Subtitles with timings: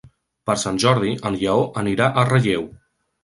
[0.49, 2.69] Per Sant Jordi en Lleó anirà a Relleu.